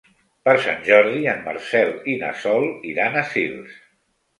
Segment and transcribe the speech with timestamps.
[0.47, 3.83] Per Sant Jordi en Marcel i na Sol iran a Sils.